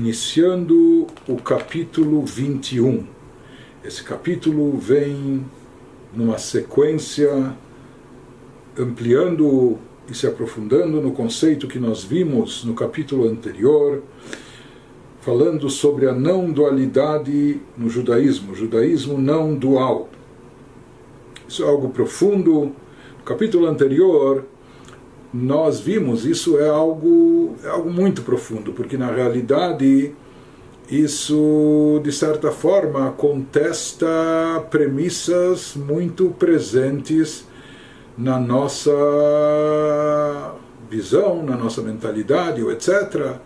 [0.00, 3.04] iniciando o capítulo 21.
[3.84, 5.44] Esse capítulo vem
[6.14, 7.54] numa sequência
[8.78, 9.76] ampliando
[10.10, 14.02] e se aprofundando no conceito que nós vimos no capítulo anterior,
[15.20, 20.08] falando sobre a não dualidade no judaísmo, judaísmo não dual.
[21.46, 22.72] Isso é algo profundo.
[23.18, 24.46] No capítulo anterior,
[25.32, 30.12] nós vimos isso é algo, é algo muito profundo, porque na realidade
[30.90, 34.06] isso, de certa forma, contesta
[34.70, 37.46] premissas muito presentes
[38.18, 38.90] na nossa
[40.90, 43.36] visão, na nossa mentalidade, etc.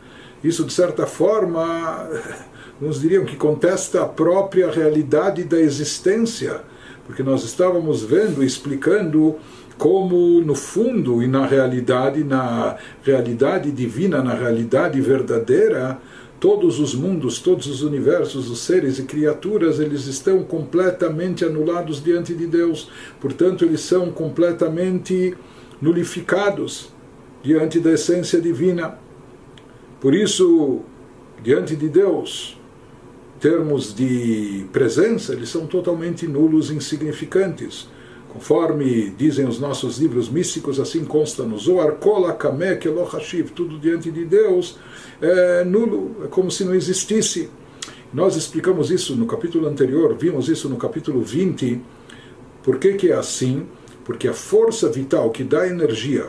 [0.43, 2.09] Isso, de certa forma,
[2.81, 6.63] uns diriam que contesta a própria realidade da existência,
[7.07, 9.37] porque nós estávamos vendo, explicando
[9.79, 15.99] como no fundo e na realidade, na realidade divina, na realidade verdadeira,
[16.39, 22.35] todos os mundos, todos os universos, os seres e criaturas, eles estão completamente anulados diante
[22.35, 22.91] de Deus.
[23.21, 25.35] Portanto, eles são completamente
[25.81, 26.93] nulificados
[27.43, 28.99] diante da essência divina.
[30.01, 30.83] Por isso,
[31.43, 32.59] diante de Deus,
[33.41, 37.89] termos de presença, eles são totalmente nulos insignificantes.
[38.35, 44.11] Conforme dizem os nossos livros místicos, assim consta no Zohar, Kola Kamek Elohashiv, tudo diante
[44.11, 44.77] de Deus
[45.23, 47.49] é nulo, é como se não existisse.
[48.13, 51.81] Nós explicamos isso no capítulo anterior, vimos isso no capítulo 20.
[52.65, 53.69] Por que, que é assim?
[54.05, 56.27] Porque a força vital que dá energia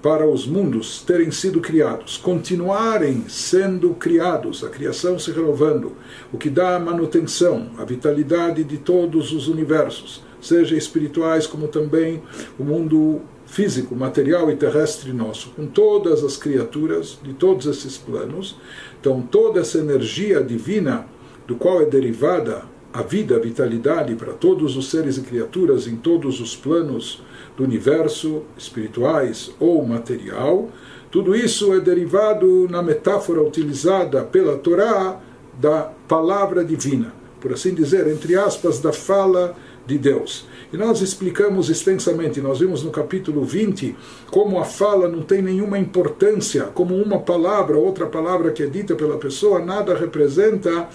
[0.00, 5.96] para os mundos terem sido criados, continuarem sendo criados, a criação se renovando,
[6.32, 12.22] o que dá a manutenção, a vitalidade de todos os universos seja espirituais como também
[12.58, 18.56] o mundo físico, material e terrestre nosso, com todas as criaturas de todos esses planos.
[19.00, 21.06] Então, toda essa energia divina,
[21.48, 22.62] do qual é derivada
[22.92, 27.22] a vida, a vitalidade para todos os seres e criaturas em todos os planos
[27.56, 30.68] do universo, espirituais ou material,
[31.10, 35.20] tudo isso é derivado na metáfora utilizada pela Torá
[35.60, 39.56] da palavra divina, por assim dizer, entre aspas, da fala
[39.86, 40.46] de Deus.
[40.72, 43.96] E nós explicamos extensamente, nós vimos no capítulo 20,
[44.30, 48.94] como a fala não tem nenhuma importância, como uma palavra, outra palavra que é dita
[48.94, 50.88] pela pessoa, nada representa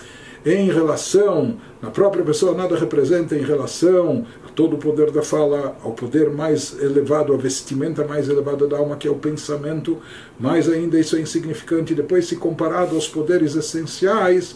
[0.45, 5.75] em relação, na própria pessoa, nada representa em relação a todo o poder da fala,
[5.83, 9.97] ao poder mais elevado, a vestimenta mais elevada da alma, que é o pensamento,
[10.39, 11.95] mais ainda isso é insignificante.
[11.95, 14.55] Depois, se comparado aos poderes essenciais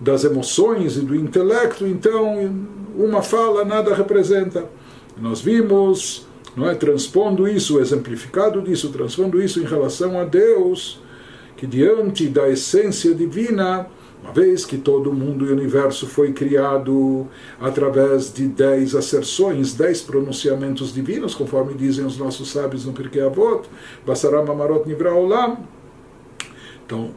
[0.00, 4.66] das emoções e do intelecto, então uma fala nada representa.
[5.20, 6.26] Nós vimos,
[6.56, 11.00] não é, transpondo isso, exemplificado disso, transpondo isso em relação a Deus,
[11.56, 13.88] que diante da essência divina,
[14.22, 17.26] uma vez que todo o mundo e o universo foi criado
[17.60, 23.68] através de dez asserções, dez pronunciamentos divinos, conforme dizem os nossos sábios no Pirkei Avot,
[24.06, 25.58] Basaram Amarot Nivra Olam.
[26.86, 27.10] Então,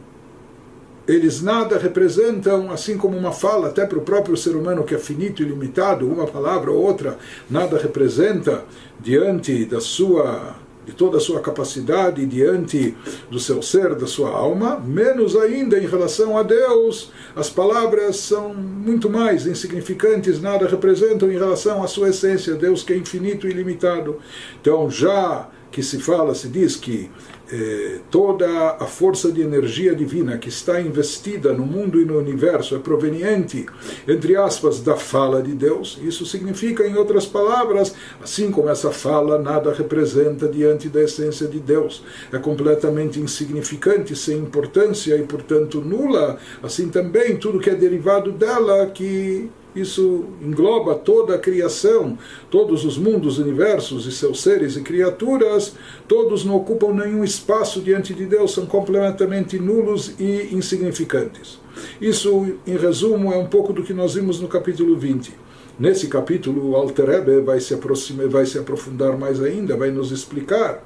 [1.06, 4.98] eles nada representam, assim como uma fala, até para o próprio ser humano que é
[4.98, 7.18] finito e limitado, uma palavra ou outra,
[7.50, 8.64] nada representa
[9.00, 12.96] diante da sua de toda a sua capacidade diante
[13.30, 18.52] do seu ser, da sua alma, menos ainda em relação a Deus, as palavras são
[18.52, 23.50] muito mais insignificantes, nada representam em relação à sua essência, Deus que é infinito e
[23.50, 24.18] ilimitado.
[24.60, 27.08] Então, já que se fala, se diz que
[27.52, 32.74] eh, toda a força de energia divina que está investida no mundo e no universo
[32.74, 33.66] é proveniente,
[34.08, 35.98] entre aspas, da fala de Deus.
[36.02, 41.60] Isso significa, em outras palavras, assim como essa fala nada representa diante da essência de
[41.60, 42.02] Deus,
[42.32, 48.86] é completamente insignificante, sem importância e, portanto, nula, assim também tudo que é derivado dela
[48.86, 52.18] que isso engloba toda a criação,
[52.50, 55.74] todos os mundos, universos e seus seres e criaturas,
[56.06, 61.58] todos não ocupam nenhum espaço diante de Deus, são completamente nulos e insignificantes.
[62.00, 65.32] Isso, em resumo, é um pouco do que nós vimos no capítulo 20.
[65.78, 70.84] Nesse capítulo, o Alter vai se, aproximar, vai se aprofundar mais ainda, vai nos explicar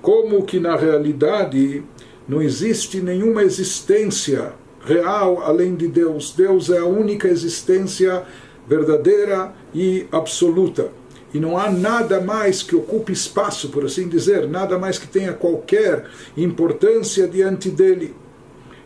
[0.00, 1.82] como que na realidade
[2.28, 4.52] não existe nenhuma existência
[4.84, 6.34] real além de Deus.
[6.36, 8.22] Deus é a única existência
[8.68, 10.90] verdadeira e absoluta.
[11.32, 15.32] E não há nada mais que ocupe espaço, por assim dizer, nada mais que tenha
[15.32, 18.14] qualquer importância diante dele.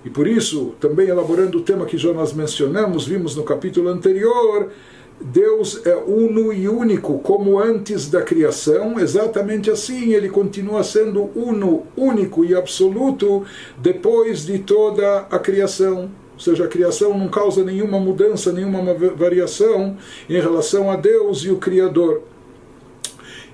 [0.04, 4.70] E por isso, também elaborando o tema que já nós mencionamos, vimos no capítulo anterior,
[5.20, 11.86] Deus é uno e único, como antes da criação, exatamente assim ele continua sendo uno,
[11.96, 13.44] único e absoluto
[13.76, 16.10] depois de toda a criação.
[16.34, 19.96] Ou seja, a criação não causa nenhuma mudança, nenhuma variação
[20.30, 22.22] em relação a Deus e o Criador.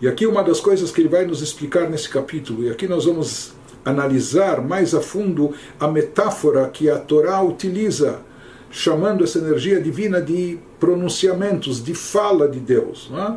[0.02, 3.06] E aqui uma das coisas que ele vai nos explicar nesse capítulo, e aqui nós
[3.06, 8.20] vamos analisar mais a fundo a metáfora que a Torá utiliza
[8.74, 13.08] chamando essa energia divina de pronunciamentos, de fala de Deus.
[13.16, 13.36] É?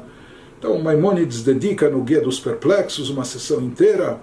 [0.58, 4.20] Então, Maimonides dedica no Guia dos Perplexos uma sessão inteira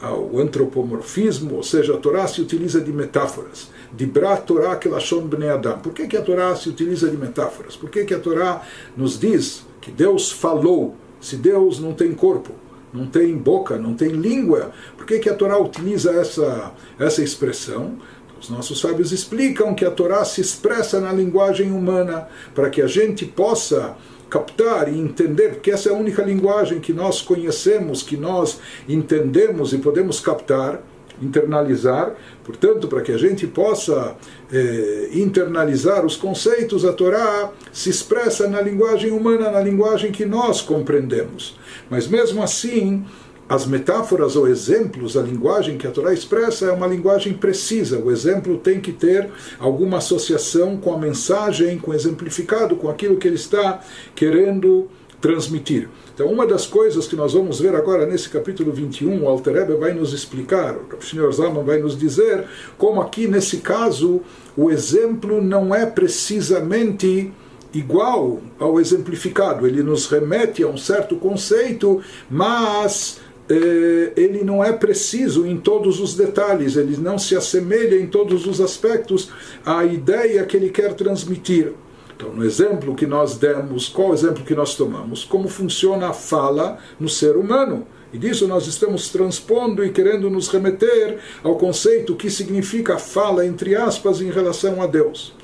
[0.00, 3.68] ao antropomorfismo, ou seja, a Torá se utiliza de metáforas.
[3.92, 5.80] Dibra Torá Kelashon Bnei Adam.
[5.80, 7.74] Por que, que a Torá se utiliza de metáforas?
[7.74, 8.62] Por que, que a Torá
[8.96, 12.52] nos diz que Deus falou, se Deus não tem corpo?
[12.92, 14.70] não tem boca, não tem língua.
[14.96, 17.98] Por que, que a Torá utiliza essa, essa expressão?
[18.44, 22.86] Os nossos sábios explicam que a Torá se expressa na linguagem humana para que a
[22.86, 23.96] gente possa
[24.28, 29.72] captar e entender, porque essa é a única linguagem que nós conhecemos, que nós entendemos
[29.72, 30.82] e podemos captar,
[31.22, 32.14] internalizar.
[32.44, 34.14] Portanto, para que a gente possa
[34.52, 40.60] eh, internalizar os conceitos, a Torá se expressa na linguagem humana, na linguagem que nós
[40.60, 41.56] compreendemos.
[41.88, 43.06] Mas mesmo assim,
[43.48, 47.98] as metáforas ou exemplos, a linguagem que a Torá expressa é uma linguagem precisa.
[47.98, 53.16] O exemplo tem que ter alguma associação com a mensagem, com o exemplificado, com aquilo
[53.16, 53.80] que ele está
[54.14, 54.88] querendo
[55.20, 55.88] transmitir.
[56.14, 59.74] Então, uma das coisas que nós vamos ver agora nesse capítulo 21, o Alter Rebbe
[59.74, 61.32] vai nos explicar, o Sr.
[61.32, 62.44] Zalman vai nos dizer
[62.76, 64.20] como aqui nesse caso
[64.56, 67.32] o exemplo não é precisamente
[67.72, 72.00] igual ao exemplificado, ele nos remete a um certo conceito,
[72.30, 73.18] mas
[73.48, 78.60] ele não é preciso em todos os detalhes, ele não se assemelha em todos os
[78.60, 79.30] aspectos
[79.64, 81.72] à ideia que ele quer transmitir.
[82.16, 85.24] Então, no exemplo que nós demos, qual o exemplo que nós tomamos?
[85.24, 87.86] Como funciona a fala no ser humano.
[88.12, 93.74] E disso nós estamos transpondo e querendo nos remeter ao conceito que significa fala, entre
[93.74, 95.34] aspas, em relação a Deus.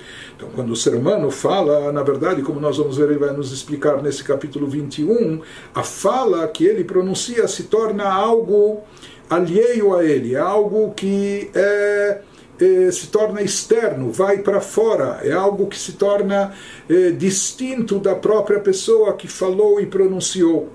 [0.41, 3.53] Então, quando o ser humano fala, na verdade, como nós vamos ver, ele vai nos
[3.53, 5.43] explicar nesse capítulo 21,
[5.75, 8.81] a fala que ele pronuncia se torna algo
[9.29, 12.23] alheio a ele, é algo que é,
[12.59, 16.55] é, se torna externo, vai para fora, é algo que se torna
[16.89, 20.71] é, distinto da própria pessoa que falou e pronunciou.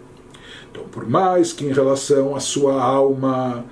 [0.70, 3.66] Então, por mais que em relação à sua alma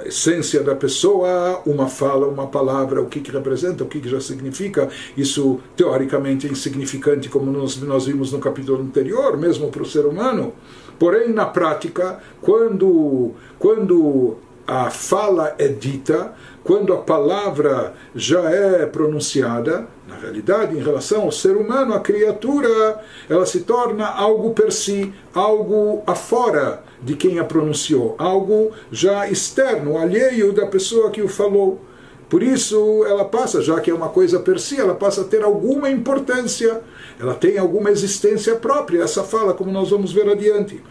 [0.00, 4.08] a essência da pessoa, uma fala, uma palavra, o que, que representa, o que, que
[4.08, 4.88] já significa.
[5.16, 10.06] Isso, teoricamente, é insignificante, como nós, nós vimos no capítulo anterior, mesmo para o ser
[10.06, 10.52] humano.
[10.98, 16.32] Porém, na prática, quando, quando a fala é dita,
[16.64, 23.00] quando a palavra já é pronunciada, na realidade, em relação ao ser humano, a criatura,
[23.28, 29.96] ela se torna algo per si, algo afora de quem a pronunciou, algo já externo,
[29.96, 31.80] alheio da pessoa que o falou.
[32.28, 35.44] Por isso, ela passa, já que é uma coisa per si, ela passa a ter
[35.44, 36.80] alguma importância,
[37.20, 40.82] ela tem alguma existência própria, essa fala, como nós vamos ver adiante.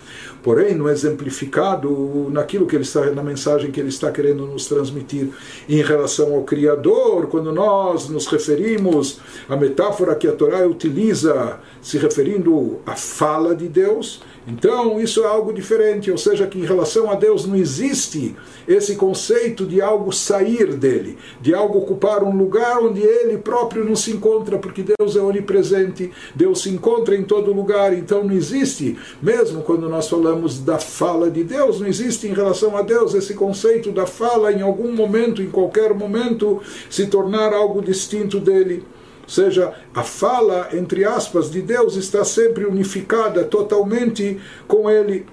[0.42, 5.30] Porém, no exemplificado, naquilo que ele está, na mensagem que ele está querendo nos transmitir
[5.68, 11.98] em relação ao Criador, quando nós nos referimos à metáfora que a Torá utiliza, se
[11.98, 17.10] referindo à fala de Deus, então, isso é algo diferente, ou seja, que em relação
[17.10, 18.36] a Deus não existe
[18.68, 23.96] esse conceito de algo sair dele, de algo ocupar um lugar onde ele próprio não
[23.96, 28.98] se encontra, porque Deus é onipresente, Deus se encontra em todo lugar, então não existe,
[29.22, 33.34] mesmo quando nós falamos da fala de Deus, não existe em relação a Deus esse
[33.34, 38.84] conceito da fala em algum momento, em qualquer momento, se tornar algo distinto dele.
[39.24, 45.26] Ou seja, a fala, entre aspas, de Deus está sempre unificada totalmente com Ele.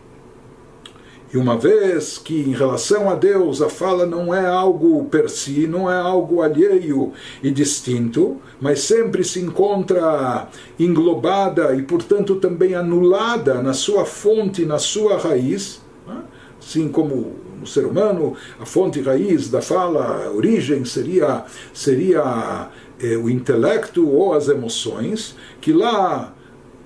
[1.32, 5.66] E uma vez que em relação a Deus a fala não é algo per si,
[5.66, 7.12] não é algo alheio
[7.42, 10.48] e distinto, mas sempre se encontra
[10.78, 16.22] englobada e, portanto, também anulada na sua fonte, na sua raiz, né?
[16.60, 22.68] assim como no ser humano, a fonte raiz da fala, a origem seria, seria
[23.00, 26.34] é, o intelecto ou as emoções, que lá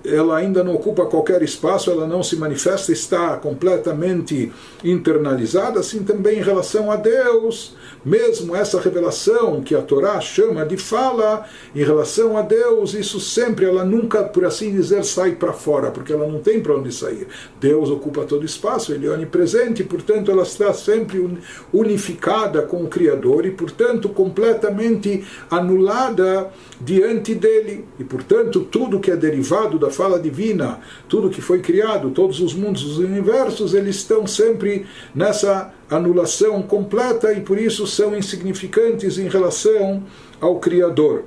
[0.07, 4.51] ela ainda não ocupa qualquer espaço, ela não se manifesta, está completamente
[4.83, 10.77] internalizada, assim também em relação a Deus, mesmo essa revelação que a Torá chama de
[10.77, 11.45] fala
[11.75, 16.13] em relação a Deus, isso sempre, ela nunca, por assim dizer, sai para fora, porque
[16.13, 17.27] ela não tem para onde sair.
[17.59, 21.37] Deus ocupa todo espaço, ele é onipresente, portanto ela está sempre
[21.73, 26.49] unificada com o Criador e, portanto, completamente anulada
[26.79, 27.85] diante dele.
[27.99, 32.53] E, portanto, tudo que é derivado da fala divina, tudo que foi criado, todos os
[32.53, 39.27] mundos, os universos, eles estão sempre nessa anulação completa e por isso são insignificantes em
[39.27, 40.03] relação
[40.39, 41.23] ao Criador.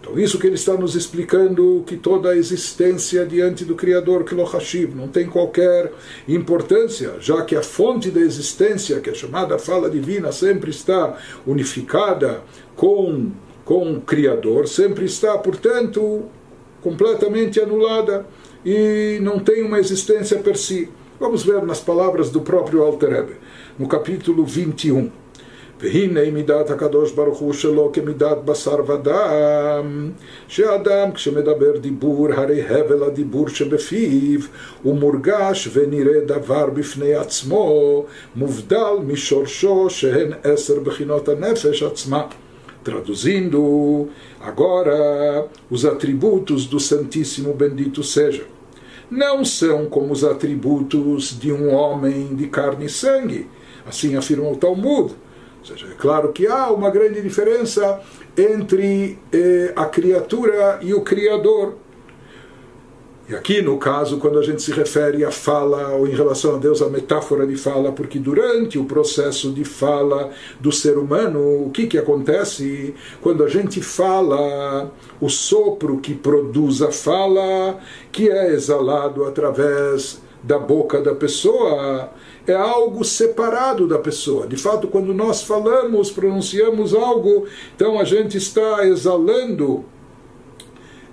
[0.00, 4.34] Então, isso que ele está nos explicando, que toda a existência diante do Criador, que
[4.34, 5.92] Hashiv, não tem qualquer
[6.26, 12.42] importância, já que a fonte da existência, que é chamada fala divina, sempre está unificada
[12.74, 13.30] com,
[13.62, 16.24] com o Criador, sempre está, portanto,
[16.81, 18.25] completamente anulada
[18.65, 20.89] e não tem uma existência per si.
[21.19, 23.35] Vamos ver nas palavras do próprio Alter Rebbe,
[23.79, 25.11] no capítulo 21.
[25.79, 30.11] והנה מידת הקדוש ברוך הוא שלו כמידת בשר ודם,
[30.47, 34.39] שאדם כשמדבר דיבור הרי הבל הדיבור שבפיו
[34.83, 38.05] הוא מורגש ונראה דבר בפני עצמו,
[38.35, 42.27] מובדל משורשו שהן עשר בחינות הנפש עצמה.
[42.90, 44.08] Traduzindo,
[44.40, 48.44] agora os atributos do Santíssimo Bendito seja.
[49.08, 53.48] Não são como os atributos de um homem de carne e sangue,
[53.86, 55.14] assim afirma o Talmud
[55.60, 58.00] ou seja, é claro que há uma grande diferença
[58.36, 61.74] entre eh, a criatura e o Criador.
[63.30, 66.58] E aqui, no caso, quando a gente se refere à fala, ou em relação a
[66.58, 71.70] Deus, a metáfora de fala, porque durante o processo de fala do ser humano, o
[71.70, 72.92] que, que acontece?
[73.20, 77.78] Quando a gente fala, o sopro que produz a fala,
[78.10, 82.10] que é exalado através da boca da pessoa,
[82.48, 84.44] é algo separado da pessoa.
[84.44, 87.46] De fato, quando nós falamos, pronunciamos algo,
[87.76, 89.84] então a gente está exalando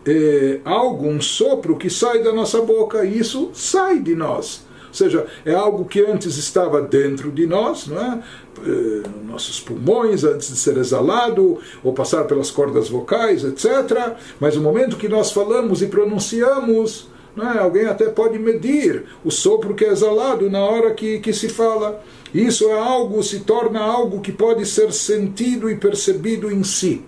[0.08, 4.66] é, algo, um sopro que sai da nossa boca, e isso sai de nós.
[4.88, 8.24] Ou seja, é algo que antes estava dentro de nós, não é?
[8.66, 14.16] Eh, nossos pulmões antes de ser exalado ou passar pelas cordas vocais, etc.
[14.40, 17.10] Mas no momento que nós falamos e pronunciamos,
[17.44, 17.60] é?
[17.60, 22.02] Alguém até pode medir o sopro que é exalado na hora que, que se fala.
[22.34, 27.06] Isso é algo, se torna algo que pode ser sentido e percebido em si.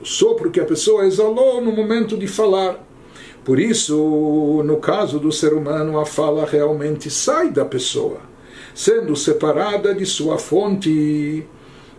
[0.00, 2.84] O sopro que a pessoa exalou no momento de falar.
[3.44, 8.18] Por isso, no caso do ser humano, a fala realmente sai da pessoa,
[8.74, 11.46] sendo separada de sua fonte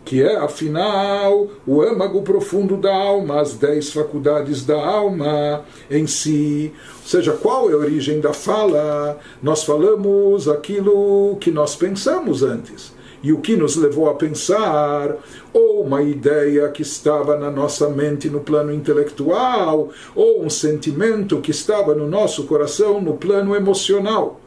[0.08, 6.72] que é, afinal, o âmago profundo da alma, as dez faculdades da alma em si.
[7.02, 9.20] Ou seja, qual é a origem da fala?
[9.44, 12.94] Nós falamos aquilo que nós pensamos antes.
[13.28, 15.18] E o que nos levou a pensar,
[15.52, 21.52] ou uma ideia que estava na nossa mente no plano intelectual, ou um sentimento que
[21.52, 24.40] estava no nosso coração no plano emocional.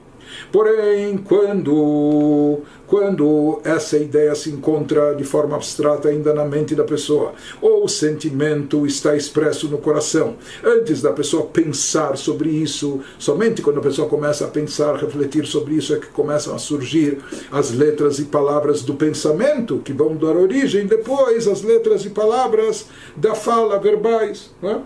[0.51, 2.61] Porém, quando,
[2.91, 7.89] quando essa ideia se encontra de forma abstrata ainda na mente da pessoa, ou o
[7.89, 14.09] sentimento está expresso no coração, antes da pessoa pensar sobre isso, somente quando a pessoa
[14.09, 17.19] começa a pensar, refletir sobre isso, é que começam a surgir
[17.53, 22.87] as letras e palavras do pensamento, que vão dar origem depois às letras e palavras
[23.17, 24.51] da fala verbais.
[24.65, 24.79] É?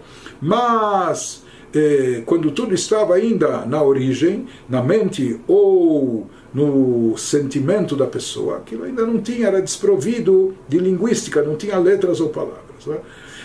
[0.42, 1.42] Mas
[1.74, 8.84] eh, quando tudo estava ainda na origem, na mente ou no sentimento da pessoa, aquilo
[8.84, 12.86] ainda não tinha, era desprovido de linguística, não tinha letras ou palavras.
[12.86, 12.96] Né?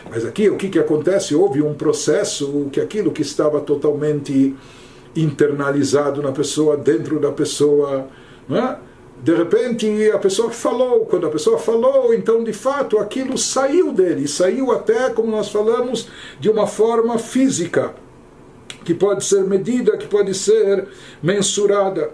[0.07, 1.33] Mas aqui o que, que acontece?
[1.33, 4.55] Houve um processo que aquilo que estava totalmente
[5.15, 8.07] internalizado na pessoa, dentro da pessoa,
[8.47, 8.77] né?
[9.23, 14.27] de repente a pessoa falou, quando a pessoa falou, então de fato aquilo saiu dele,
[14.27, 16.07] saiu até, como nós falamos,
[16.39, 17.95] de uma forma física
[18.85, 20.87] que pode ser medida, que pode ser
[21.21, 22.11] mensurada.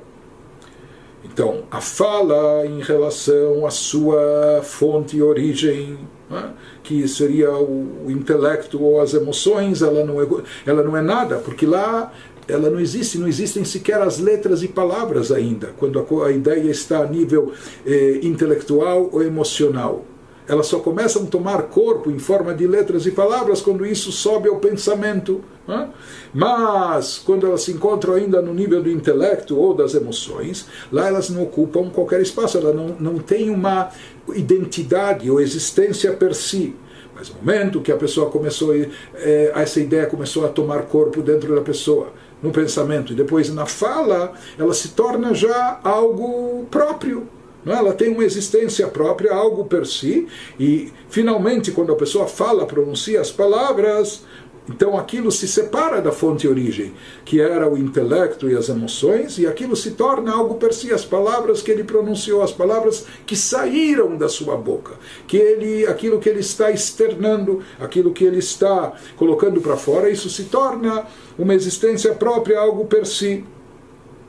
[1.26, 5.98] Então, a fala em relação à sua fonte e origem,
[6.30, 6.54] né,
[6.84, 10.28] que seria o, intelecto ou as emoções, ela não, é,
[10.66, 12.14] ela não é nada, porque lá
[12.48, 16.70] ela não existe, não existem sequer as letras e palavras ainda, quando a, a ideia
[16.70, 17.52] está a nível
[17.86, 20.06] eh, intelectual ou emocional
[20.48, 24.48] elas só começam a tomar corpo em forma de letras e palavras quando isso sobe
[24.48, 25.42] ao pensamento.
[25.68, 25.90] Né?
[26.34, 31.30] Mas, quando elas se encontram ainda no nível do intelecto ou das emoções, lá elas
[31.30, 33.90] não ocupam qualquer espaço, elas não, não têm uma
[34.34, 36.76] identidade ou existência per si.
[37.16, 41.56] Mas no momento que a pessoa começou, é, essa ideia começou a tomar corpo dentro
[41.56, 42.10] da pessoa,
[42.44, 47.28] no pensamento e depois na fala, ela se torna já algo próprio
[47.66, 50.28] não, ela tem uma existência própria, algo per si,
[50.60, 54.24] e finalmente, quando a pessoa fala, pronuncia as palavras,
[54.70, 56.94] então aquilo se separa da fonte origem,
[57.24, 61.04] que era o intelecto e as emoções, e aquilo se torna algo per si, as
[61.04, 64.94] palavras que ele pronunciou, as palavras que saíram da sua boca,
[65.28, 70.30] que ele, aquilo que ele está externando, aquilo que ele está colocando para fora, isso
[70.30, 71.06] se torna
[71.38, 73.44] uma existência própria, algo per si.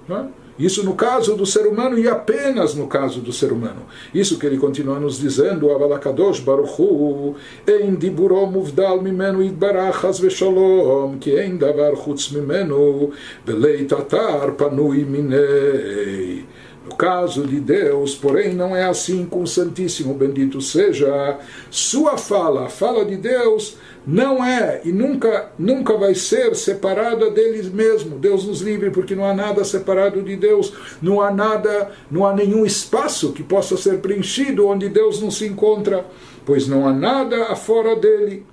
[0.08, 0.45] Não é?
[0.58, 3.82] Isso no caso do ser humano e apenas no caso do ser humano.
[4.14, 7.34] Isso que ele continua nos dizendo, Avalakadosh Baruchu,
[7.66, 13.12] Ein diburo muvdal mimenu idbarach has veshalom, ki ein davar chutz mimenu,
[13.44, 16.44] belei tatar panui minei.
[16.88, 21.36] No caso de Deus, porém, não é assim com o Santíssimo, bendito seja.
[21.68, 27.68] Sua fala, a fala de Deus, não é e nunca, nunca vai ser separada deles
[27.68, 28.18] mesmo.
[28.18, 30.72] Deus nos livre, porque não há nada separado de Deus,
[31.02, 35.46] não há nada, não há nenhum espaço que possa ser preenchido onde Deus não se
[35.46, 36.06] encontra,
[36.44, 38.46] pois não há nada afora dele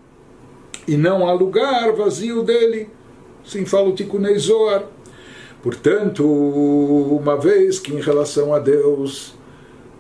[0.88, 2.90] e não há lugar vazio dele.
[3.46, 4.38] Sim fala o Tikunei.
[5.62, 9.36] Portanto, uma vez que em relação a Deus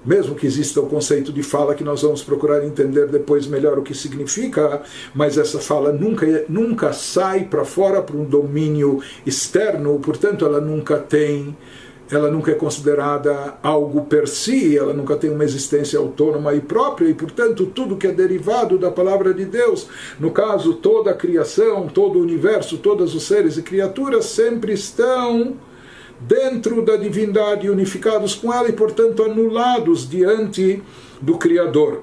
[0.05, 3.83] mesmo que exista o conceito de fala que nós vamos procurar entender depois melhor o
[3.83, 4.81] que significa,
[5.13, 10.97] mas essa fala nunca, nunca sai para fora para um domínio externo, portanto ela nunca
[10.97, 11.55] tem,
[12.11, 17.07] ela nunca é considerada algo per si, ela nunca tem uma existência autônoma e própria,
[17.07, 19.87] e portanto tudo que é derivado da palavra de Deus,
[20.19, 25.55] no caso toda a criação, todo o universo, todos os seres e criaturas sempre estão
[26.22, 30.82] dentro da divindade, unificados com ela e, portanto, anulados diante
[31.20, 32.02] do Criador.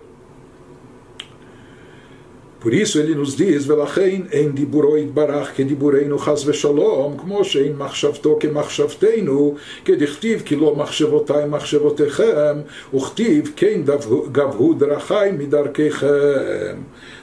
[2.66, 8.38] Por isso ele nos diz, ולכן אין דיבורו יתברך כדיבורנו חס ושלום, כמו שאין מחשבתו
[8.40, 12.56] כמחשבתנו, כדכתיב כי לא מחשבותיי מחשבותיכם,
[12.94, 13.82] וכתיב כן
[14.32, 16.76] גבהו דרכי מדרכיכם.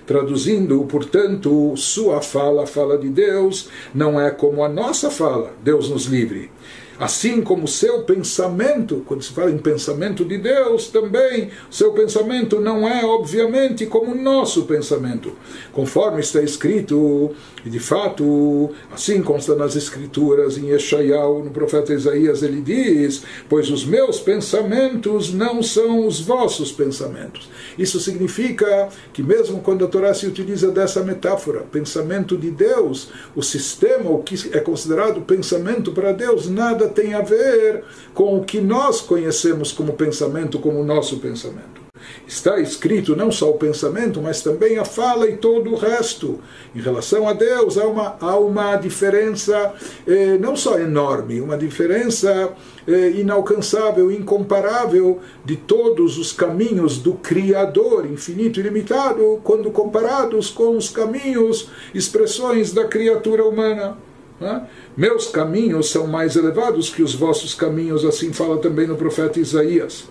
[0.07, 5.89] Traduzindo, portanto, sua fala, a fala de Deus, não é como a nossa fala, Deus
[5.89, 6.51] nos livre
[7.00, 12.60] Assim como o seu pensamento, quando se fala em pensamento de Deus, também seu pensamento
[12.60, 15.34] não é, obviamente, como o nosso pensamento.
[15.72, 22.42] Conforme está escrito, e de fato, assim consta nas Escrituras, em Yeshayahu, no profeta Isaías,
[22.42, 27.48] ele diz: Pois os meus pensamentos não são os vossos pensamentos.
[27.78, 33.44] Isso significa que, mesmo quando a Torá se utiliza dessa metáfora, pensamento de Deus, o
[33.44, 38.60] sistema, o que é considerado pensamento para Deus, nada tem a ver com o que
[38.60, 41.88] nós conhecemos como pensamento, como o nosso pensamento.
[42.28, 46.40] Está escrito não só o pensamento, mas também a fala e todo o resto.
[46.76, 49.74] Em relação a Deus, há uma, há uma diferença
[50.06, 52.54] eh, não só enorme, uma diferença
[52.88, 60.78] eh, inalcançável, incomparável de todos os caminhos do Criador infinito e limitado, quando comparados com
[60.78, 63.98] os caminhos, expressões da criatura humana.
[64.40, 64.68] Né?
[64.96, 70.08] Meus caminhos são mais elevados que os vossos caminhos, assim fala também no profeta Isaías.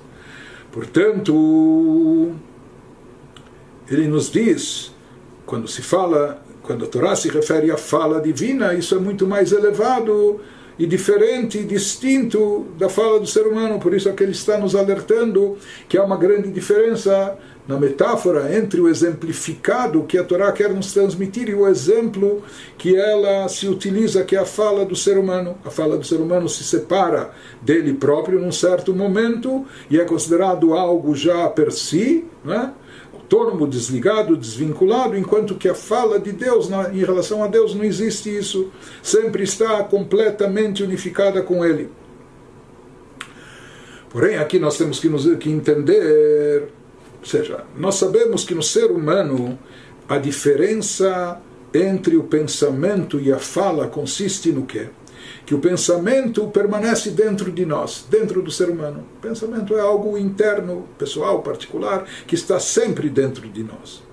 [0.72, 2.32] Portanto,
[3.88, 4.92] ele nos diz,
[5.44, 9.52] quando se fala, quando a Torá se refere à fala divina, isso é muito mais
[9.52, 10.40] elevado
[10.78, 13.78] e diferente, distinto da fala do ser humano.
[13.78, 15.56] Por isso é que ele está nos alertando
[15.88, 20.92] que há uma grande diferença na metáfora entre o exemplificado que a Torá quer nos
[20.92, 22.42] transmitir e o exemplo
[22.78, 25.56] que ela se utiliza, que é a fala do ser humano.
[25.64, 30.74] A fala do ser humano se separa dele próprio num certo momento e é considerado
[30.74, 32.72] algo já per si, né?
[33.12, 38.34] autônomo, desligado, desvinculado, enquanto que a fala de Deus em relação a Deus não existe
[38.34, 38.70] isso,
[39.02, 41.90] sempre está completamente unificada com Ele.
[44.08, 46.68] Porém, aqui nós temos que, nos, que entender
[47.26, 49.58] ou seja, nós sabemos que no ser humano
[50.08, 51.40] a diferença
[51.74, 54.86] entre o pensamento e a fala consiste no quê?
[55.44, 59.04] Que o pensamento permanece dentro de nós, dentro do ser humano.
[59.16, 64.04] O pensamento é algo interno, pessoal, particular, que está sempre dentro de nós.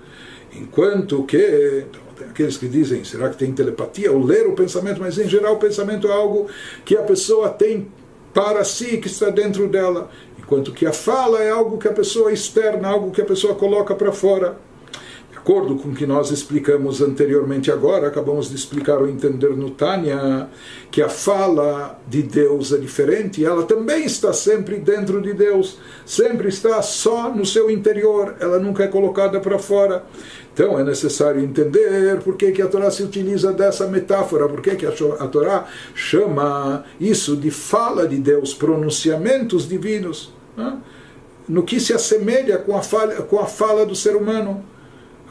[0.51, 4.99] Enquanto que então, aqueles que dizem, será que tem telepatia ou ler o pensamento?
[4.99, 6.47] Mas em geral o pensamento é algo
[6.83, 7.87] que a pessoa tem
[8.33, 10.09] para si, que está dentro dela.
[10.43, 13.95] Enquanto que a fala é algo que a pessoa externa, algo que a pessoa coloca
[13.95, 14.57] para fora.
[15.31, 19.71] De acordo com o que nós explicamos anteriormente agora, acabamos de explicar o entender no
[19.71, 20.47] Tânia,
[20.91, 26.47] que a fala de Deus é diferente, ela também está sempre dentro de Deus, sempre
[26.47, 30.03] está só no seu interior, ela nunca é colocada para fora.
[30.53, 34.75] Então é necessário entender por que, que a Torá se utiliza dessa metáfora, por que,
[34.75, 40.77] que a Torá chama isso de fala de Deus, pronunciamentos divinos, né?
[41.49, 44.63] no que se assemelha com a, fala, com a fala do ser humano.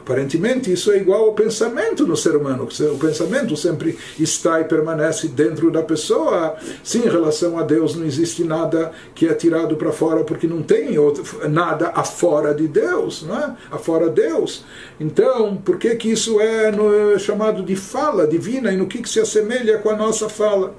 [0.03, 2.67] Aparentemente, isso é igual ao pensamento no ser humano.
[2.67, 6.57] O pensamento sempre está e permanece dentro da pessoa.
[6.83, 10.61] Sim, em relação a Deus, não existe nada que é tirado para fora, porque não
[10.61, 13.55] tem outro, nada afora de Deus, não é?
[13.71, 14.65] Afora Deus.
[14.99, 19.01] Então, por que, que isso é, no, é chamado de fala divina e no que,
[19.01, 20.75] que se assemelha com a nossa fala?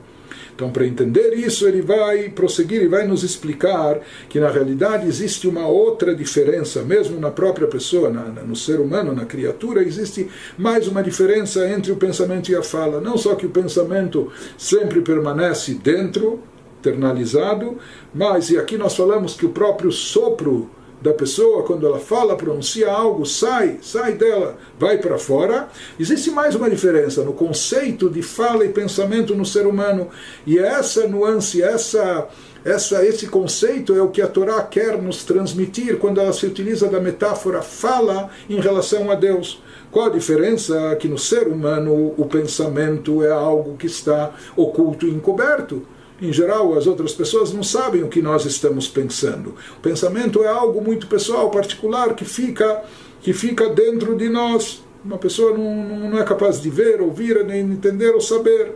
[0.54, 5.48] Então, para entender isso, ele vai prosseguir e vai nos explicar que na realidade existe
[5.48, 10.86] uma outra diferença, mesmo na própria pessoa, na, no ser humano, na criatura, existe mais
[10.86, 13.00] uma diferença entre o pensamento e a fala.
[13.00, 16.40] Não só que o pensamento sempre permanece dentro,
[16.78, 17.78] internalizado,
[18.14, 20.70] mas, e aqui nós falamos que o próprio sopro
[21.04, 25.68] da pessoa, quando ela fala, pronuncia algo, sai, sai dela, vai para fora.
[26.00, 30.08] Existe mais uma diferença no conceito de fala e pensamento no ser humano.
[30.46, 32.26] E essa nuance, essa,
[32.64, 36.88] essa, esse conceito é o que a Torá quer nos transmitir quando ela se utiliza
[36.88, 39.62] da metáfora fala em relação a Deus.
[39.90, 40.96] Qual a diferença?
[40.96, 45.86] Que no ser humano o pensamento é algo que está oculto e encoberto
[46.26, 49.54] em geral, as outras pessoas não sabem o que nós estamos pensando.
[49.78, 52.82] O pensamento é algo muito pessoal, particular, que fica,
[53.20, 54.82] que fica dentro de nós.
[55.04, 58.74] Uma pessoa não, não é capaz de ver, ouvir, nem entender ou saber.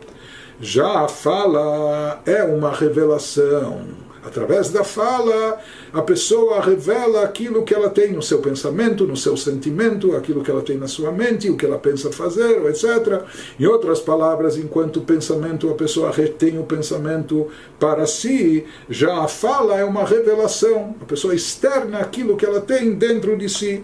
[0.60, 5.58] Já a fala é uma revelação Através da fala,
[5.90, 10.50] a pessoa revela aquilo que ela tem no seu pensamento, no seu sentimento, aquilo que
[10.50, 13.22] ela tem na sua mente, o que ela pensa fazer, etc.
[13.58, 17.48] Em outras palavras, enquanto pensamento, a pessoa retém o pensamento
[17.80, 22.94] para si, já a fala é uma revelação, a pessoa externa aquilo que ela tem
[22.94, 23.82] dentro de si.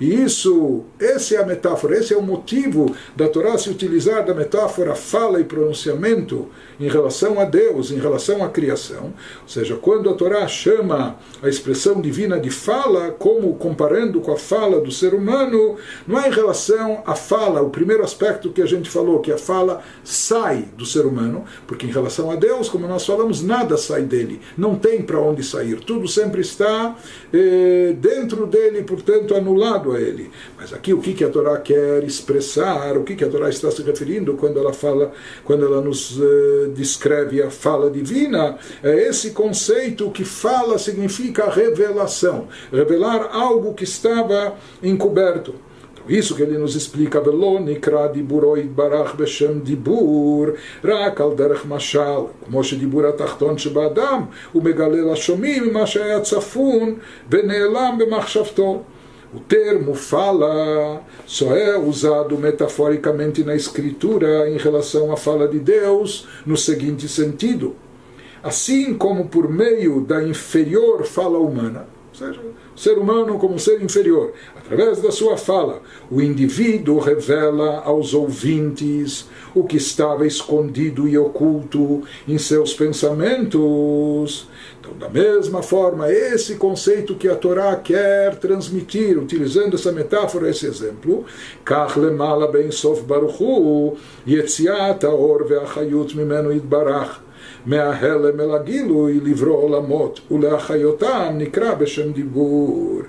[0.00, 4.32] E isso, essa é a metáfora, esse é o motivo da Torá se utilizar da
[4.32, 6.48] metáfora fala e pronunciamento
[6.80, 9.12] em relação a Deus, em relação à criação.
[9.42, 14.38] Ou seja, quando a Torá chama a expressão divina de fala, como comparando com a
[14.38, 15.76] fala do ser humano,
[16.08, 19.36] não é em relação à fala, o primeiro aspecto que a gente falou, que a
[19.36, 24.02] fala sai do ser humano, porque em relação a Deus, como nós falamos, nada sai
[24.02, 26.96] dele, não tem para onde sair, tudo sempre está
[27.32, 30.31] eh, dentro dele, portanto, anulado a ele.
[30.57, 33.71] Mas aqui o que, que a Torá quer expressar, o que, que a Torá está
[33.71, 35.11] se referindo quando ela fala,
[35.43, 42.47] quando ela nos uh, descreve a fala divina, é esse conceito que fala significa revelação,
[42.71, 45.55] revelar algo que estava encoberto.
[46.07, 50.45] Isso que ele nos explica, ולא נקרא דיבורו יתברך בשם דיבור,
[50.83, 56.95] רק על דרך משל, כמו שדיבור התחתון שבאדם, הוא מגלה לשומעים ממה שהיה צפון
[57.31, 58.83] ונעלם במחשבתו.
[59.32, 66.26] O termo fala só é usado metaforicamente na Escritura em relação à fala de Deus
[66.44, 67.76] no seguinte sentido:
[68.42, 72.40] assim como por meio da inferior fala humana, ou seja,
[72.80, 74.32] ser humano como um ser inferior.
[74.56, 82.02] Através da sua fala, o indivíduo revela aos ouvintes o que estava escondido e oculto
[82.26, 84.48] em seus pensamentos.
[84.80, 90.66] Então, da mesma forma, esse conceito que a Torá quer transmitir, utilizando essa metáfora, esse
[90.66, 91.26] exemplo,
[91.62, 91.96] Kach
[92.50, 97.29] ben sof baruchu, yetziat aor ve'achayut mimenu idbarach
[97.65, 103.01] מההלם אל הגילוי לברוא עולמות ולהחיותם נקרא בשם דיבור.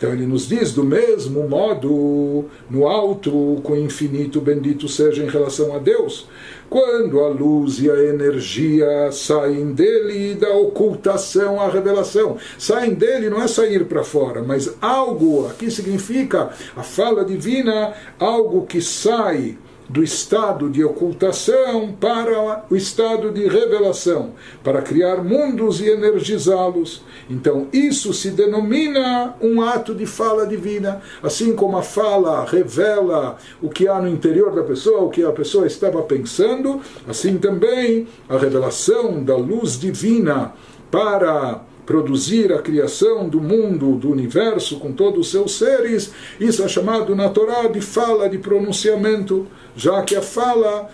[0.00, 5.28] Então ele nos diz do mesmo modo, no alto, com o infinito bendito seja em
[5.28, 6.26] relação a Deus,
[6.70, 12.38] quando a luz e a energia saem dele da ocultação à revelação.
[12.56, 18.64] Saem dele não é sair para fora, mas algo, aqui significa a fala divina, algo
[18.64, 24.31] que sai do estado de ocultação para o estado de revelação,
[24.63, 27.03] para criar mundos e energizá-los.
[27.29, 33.69] Então, isso se denomina um ato de fala divina, assim como a fala revela o
[33.69, 38.37] que há no interior da pessoa, o que a pessoa estava pensando, assim também a
[38.37, 40.53] revelação da luz divina
[40.89, 46.67] para produzir a criação do mundo, do universo, com todos os seus seres, isso é
[46.67, 50.89] chamado na Torá de fala, de pronunciamento, já que a fala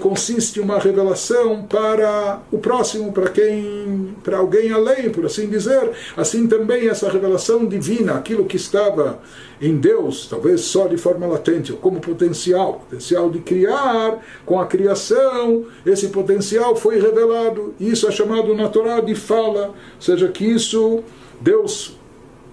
[0.00, 5.90] consiste em uma revelação para o próximo, para quem, para alguém além, por assim dizer.
[6.16, 9.20] Assim também essa revelação divina, aquilo que estava
[9.60, 14.66] em Deus, talvez só de forma latente, ou como potencial, potencial de criar com a
[14.66, 17.74] criação, esse potencial foi revelado.
[17.80, 21.02] Isso é chamado na Torá de fala, ou seja, que isso
[21.40, 21.96] Deus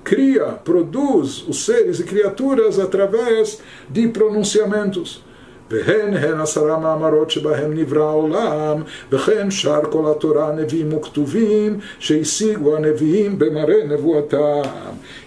[0.03, 5.27] cria, produz os seres e criaturas através de pronunciamentos.
[5.70, 13.38] והן הן עשרה מאמרות שבהם נברא העולם, וכן שאר כל התורה נביאים וכתובים שהשיגו הנביאים
[13.38, 14.62] במראה נבואתם.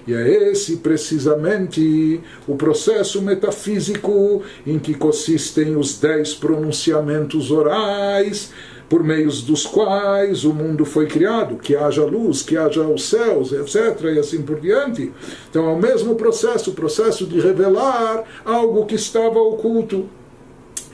[0.08, 8.54] E é esse precisamente o processo metafísico em que consistem os dez pronunciamentos orais
[8.88, 13.52] por meios dos quais o mundo foi criado, que haja luz, que haja os céus,
[13.52, 15.12] etc., e assim por diante.
[15.50, 20.06] Então é o mesmo processo, o processo de revelar algo que estava oculto.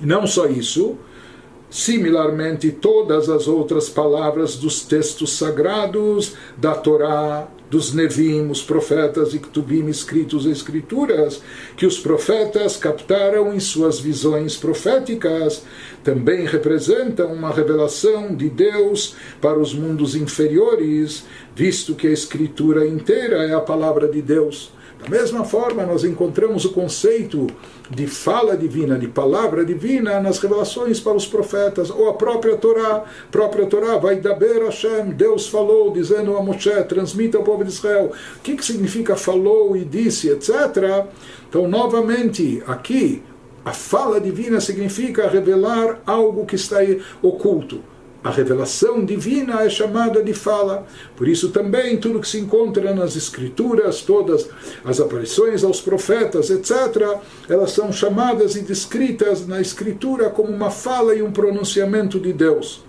[0.01, 0.97] E não só isso,
[1.71, 9.39] similarmente todas as outras palavras dos textos sagrados da Torá, dos Nevim, os profetas e
[9.39, 11.43] Ktubim escritos em escrituras,
[11.77, 15.63] que os profetas captaram em suas visões proféticas,
[16.03, 23.45] também representam uma revelação de Deus para os mundos inferiores, visto que a escritura inteira
[23.45, 24.73] é a palavra de Deus.
[25.01, 27.47] Da mesma forma, nós encontramos o conceito
[27.89, 33.05] de fala divina, de palavra divina nas revelações para os profetas, ou a própria Torá,
[33.31, 38.13] própria Torá, vai daber Hashem, Deus falou, dizendo a Moshe, transmita ao povo de Israel.
[38.37, 41.07] O que, que significa falou e disse, etc.
[41.49, 43.23] Então, novamente, aqui,
[43.65, 46.79] a fala divina significa revelar algo que está
[47.23, 47.81] oculto.
[48.23, 50.87] A revelação divina é chamada de fala.
[51.17, 54.49] Por isso também tudo que se encontra nas escrituras, todas
[54.85, 61.15] as aparições aos profetas, etc., elas são chamadas e descritas na escritura como uma fala
[61.15, 62.88] e um pronunciamento de Deus.